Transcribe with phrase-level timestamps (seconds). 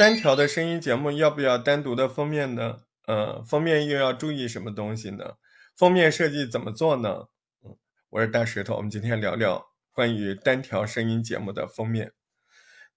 [0.00, 2.84] 单条的声音节目要不要单独的封面呢？
[3.06, 5.34] 呃，封面又要注意什么东西呢？
[5.76, 7.26] 封面设计怎么做呢？
[7.62, 7.76] 嗯，
[8.08, 12.12] 我是大石头，我们今天聊聊关于单条声音节目的封面。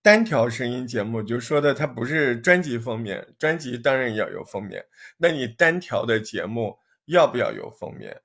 [0.00, 8.22] 单条声音节目就说的它不是专辑封面，专辑当然要有封面，那你单条的节目要不要有封面？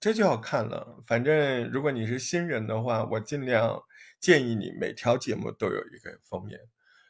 [0.00, 0.98] 这就要看了。
[1.06, 3.80] 反正如果你是新人的话，我尽量
[4.18, 6.58] 建议你每条节目都有一个封面。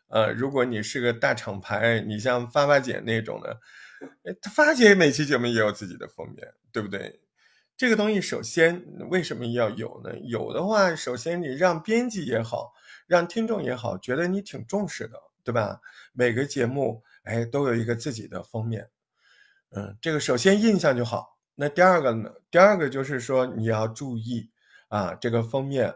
[0.09, 3.61] 呃，如果你是个大厂牌，你像发发姐那种的。
[4.41, 7.21] 他发姐每期节目也有自己的封面，对不对？
[7.77, 10.17] 这个东西首先为什么要有呢？
[10.25, 12.73] 有的话，首先你让编辑也好，
[13.07, 15.81] 让听众也好，觉得你挺重视的，对吧？
[16.13, 18.89] 每个节目哎都有一个自己的封面，
[19.71, 21.39] 嗯，这个首先印象就好。
[21.57, 22.31] 那第二个呢？
[22.51, 24.49] 第二个就是说你要注意
[24.89, 25.95] 啊，这个封面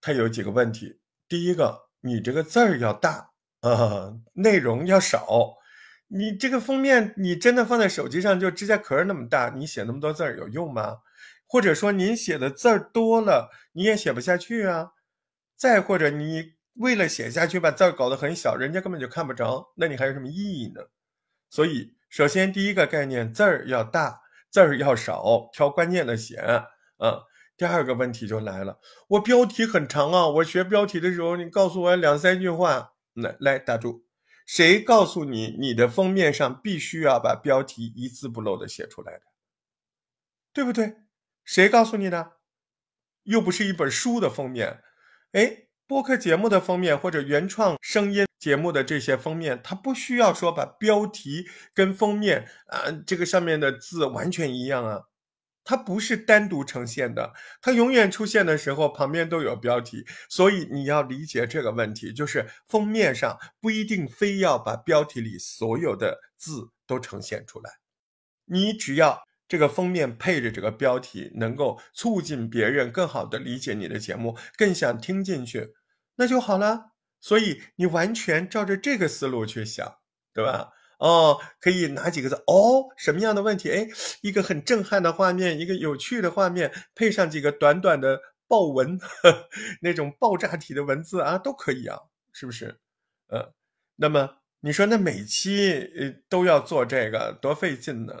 [0.00, 1.00] 它有几个问题。
[1.28, 3.30] 第一个，你这个字儿要大
[3.70, 5.26] 啊，内容要少。
[6.08, 10.98] 你这个封面，你真的放在手机上就指甲壳那么大，你写那么多字儿有用吗？
[11.46, 14.90] 或者说您写的字儿多了，你也写不下去啊？
[15.56, 20.82] 再或者你为了写下去把字儿搞得很小，人家根本就看不着，那你还有什么意义呢？
[21.48, 26.66] 所以，首先第一个概念，字儿要大，字儿要少，挑关键的写啊。
[27.56, 34.04] 第二个问题就来了，我标题很长啊，我学标题的时候，你告诉我两三句话，来来打住。
[34.46, 39.22] 谁告诉你，你的封面上必须要把标题一字不漏的写出来的，
[40.52, 40.96] 对不对？
[41.44, 42.32] 谁告诉你的？
[43.22, 44.82] 又不是一本书的封面，
[45.32, 55.04] 哎，播客节目的封面或者原创声音节目的这些封面，它不需要说把标题跟封面啊这个上面的字完全一样啊。
[55.64, 67.70] 它不是单独呈现的，它永远出现的时候旁边都有标题，所以你要理解这个问题，就是封面上不一定非要把标题里所有的字都呈现出来，
[68.44, 75.74] 你只要这个封面配着这个标题，能够促进别人更好的理解你的节目，更想听进去，
[76.16, 76.90] 那就好了。
[77.20, 79.96] 所以你完全照着这个思路去想，
[80.34, 80.68] 对吧？
[81.04, 82.34] 哦，可以哪几个字？
[82.46, 83.70] 哦，什么样的问题？
[83.70, 83.86] 哎，
[84.22, 88.98] 一个很震撼的画面，一个有趣的画面，配上几个短短的爆文，
[89.82, 91.98] 那种爆炸体的文字啊，都可以啊，
[92.32, 92.80] 是不是？
[93.28, 93.52] 嗯，
[93.96, 98.14] 那么你说那每期呃都要做这个，多费劲呢？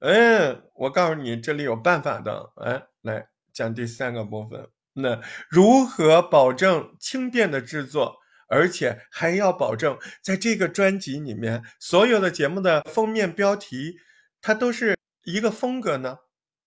[0.00, 2.52] 嗯，我告诉你，这里有办法的。
[2.56, 8.19] 哎，来讲第三个部分，那如何保证轻便的制作？
[8.50, 13.96] 而且还要保证，在这个专辑里面，所有的节目的封面标题，
[14.42, 16.18] 它都是一个风格呢。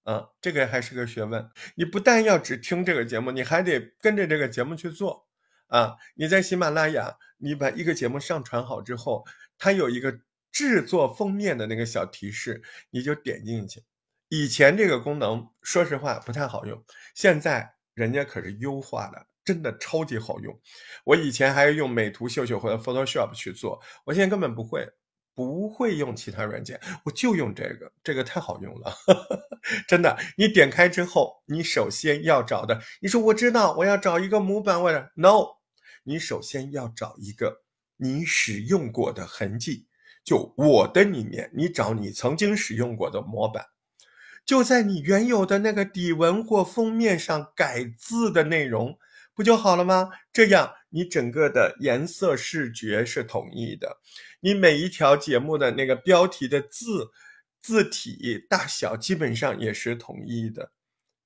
[0.04, 1.50] 啊，这个还是个学问。
[1.76, 5.28] 你不但要只听这个节目，你还得跟着这个节目去做。
[5.68, 9.26] 啊，你在喜马拉雅，你把一个节目上传好之后，
[9.58, 10.20] 它有一个
[10.52, 12.62] 制作封面的那个小提示，
[12.92, 13.84] 你就点进去。
[14.30, 16.82] 以前这个功能，说实话不太好用，
[17.14, 19.28] 现在人家可是优化了。
[19.46, 20.58] 真的超级好用，
[21.04, 24.88] 我以前还要用美图秀秀或者 Photoshop 去做，我现在根本不会，
[25.36, 28.94] 不会用其他软件，我就用这个，这个太好用了，
[29.88, 30.18] 真的。
[30.38, 35.58] 你点开之后，你首先要找的，你说我知道我要找一个模板，或者 No，
[36.04, 37.64] 你首先要找一个
[37.98, 39.88] 你使用过的痕迹，
[40.24, 43.66] 就我的里面，你找你曾经使用过的模板，
[44.46, 48.98] 就在你原有的那个底纹或封面上改字的内容。
[49.36, 50.10] 不就好了吗？
[50.32, 53.98] 这样你整个的颜色视觉是统一的，
[54.40, 57.10] 你每一条节目的那个标题的字
[57.62, 60.72] 字体大小基本上也是统一的，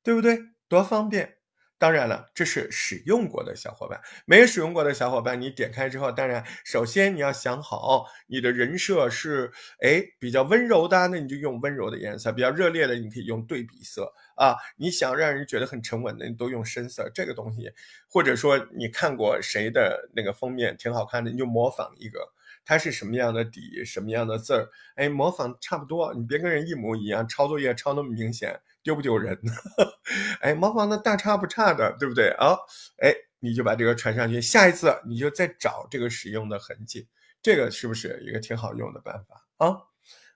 [0.04, 0.40] 对不对？
[0.68, 1.37] 多方便。
[1.80, 9.52] 当然了，这是使用过的小伙伴，没有使用过的小伙伴，你点开之后，当然首先你要想好你的人设是
[9.82, 14.56] 哎比较温柔的，那你就用温柔的颜色；比较热烈的，你可以用对比色啊。
[14.76, 17.10] 你想让人觉得很沉稳的，你都用深色。
[17.14, 17.72] 这个东西，
[18.10, 22.20] 或者说你看过谁的那个封面挺好看的，你就模仿一个，
[22.68, 28.60] 它是什么样的底，什么样的字儿，哎，模仿差不多，你别跟人一模一样，抄作业抄那么明显。
[28.84, 29.52] 丢不丢人呢？
[30.40, 32.56] 哎，模仿的大差不差的，对不对啊？
[33.02, 37.08] 哎，你就把这个传上去，下一次你就再找这个使用的痕迹，
[37.42, 39.76] 这个是不是一个挺好用的办法啊？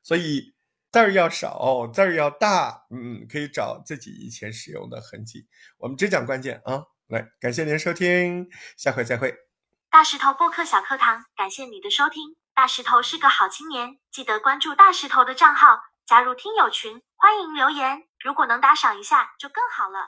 [0.03, 0.53] 所以
[0.89, 5.47] 字儿要少，字儿要大，嗯，可以找自己以前使用的痕迹。
[5.77, 6.83] 我们只讲关键啊！
[7.07, 9.50] 来，感谢您收听，下回再会。
[9.91, 12.37] 大石头播客小课堂，感谢你的收听。
[12.55, 18.07] 大石头是个好青年，记得关注大石头的账号，加入听友群，欢迎留言。
[18.23, 20.07] 如果能打赏一下就更好了。